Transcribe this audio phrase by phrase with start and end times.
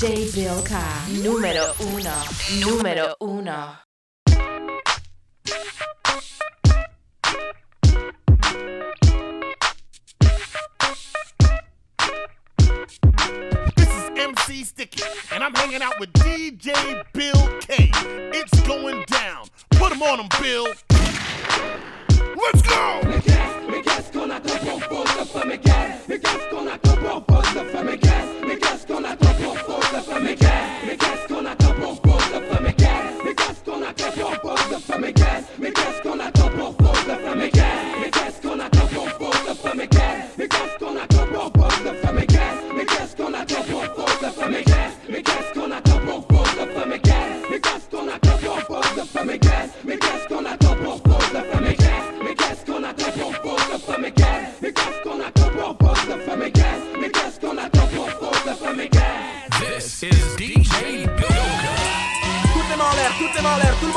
[0.00, 0.82] DJ Bill Bilka,
[1.22, 2.14] número uno,
[2.58, 3.76] número uno.
[13.76, 15.02] This is MC Sticky,
[15.34, 17.90] and I'm hanging out with DJ Bill K.
[18.32, 19.48] It's going down.
[19.72, 20.66] Put him on him, Bill.
[22.36, 23.02] Let's go!
[23.04, 23.20] Me
[29.18, 29.29] me.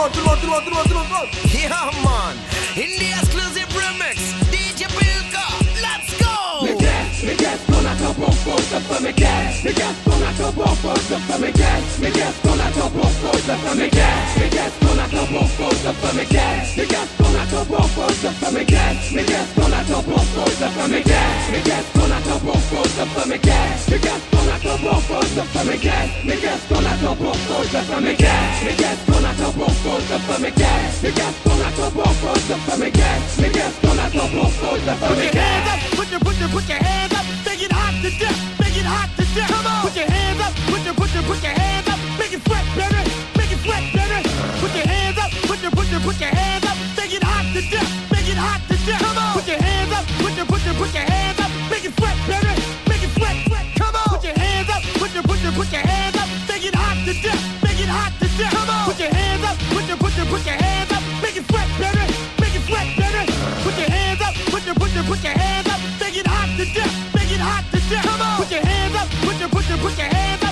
[0.04, 1.28] on, turn on, turn on, turn on, turn on, turn on.
[1.48, 2.36] Yeah, man.
[2.76, 4.18] India exclusive remix.
[4.52, 5.46] DJ Pilka.
[5.80, 6.66] Let's go.
[6.66, 9.64] Me gas, me gas, con la top off, for me gas.
[9.64, 12.00] Me gas, con la top off, for me gas.
[12.00, 14.38] Me gas, con la top off, for me gas.
[14.38, 16.76] Me gas, con la top off, for me gas.
[16.76, 19.12] Me gas, con la top off, for me gas.
[19.16, 21.50] Me gas, con la top off, for me gas.
[21.50, 23.38] Me gas, con la top off, for me.
[23.38, 23.64] Me
[24.64, 25.78] top off, for me.
[26.24, 27.40] Me top off,
[27.88, 28.10] for me.
[28.10, 28.74] Me
[29.38, 30.94] top off fools of them again.
[31.04, 33.22] You get full of trouble, fools of them again.
[33.38, 35.43] You get full of trouble.
[69.84, 70.43] Put your hands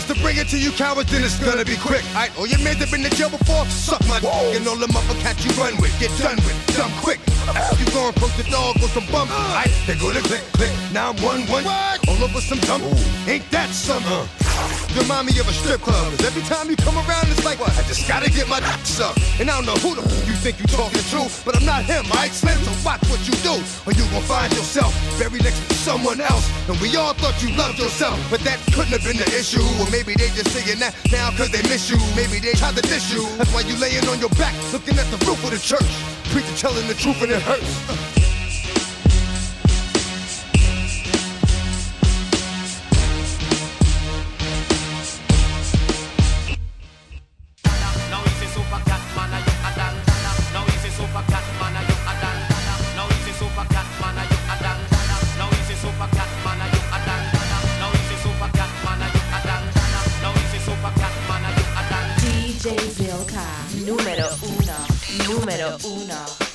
[0.00, 2.04] got to bring it to you cowards, then it's gonna be quick.
[2.12, 4.30] Alright, all your men that been in jail before, suck my dick.
[4.56, 7.20] And all them upper cats you run with, get done with, dumb quick.
[7.80, 9.30] You gon' approach the dog with some bump.
[9.30, 10.72] Alright, they go to click, click.
[10.92, 11.64] Now I'm one, one.
[11.66, 12.84] All over some dump.
[13.26, 14.45] Ain't that something?
[14.96, 16.10] Remind me of a strip club.
[16.10, 17.70] 'cause every time you come around, it's like, what?
[17.78, 19.20] I just gotta get my dick sucked.
[19.38, 21.84] And I don't know who the f- you think you talking to, but I'm not
[21.84, 22.56] him, alright, Slim?
[22.64, 23.54] So watch what you do,
[23.86, 26.48] or you gon' find yourself buried next to someone else.
[26.68, 29.62] And we all thought you loved yourself, but that couldn't have been the issue.
[29.80, 31.98] Or maybe they just saying that now cause they miss you.
[32.16, 33.28] Maybe they tried to diss you.
[33.36, 35.92] That's why you laying on your back, looking at the roof of the church.
[36.32, 38.25] Preacher telling the truth and it hurts.
[63.84, 65.34] Número uno.
[65.34, 66.45] Número uno.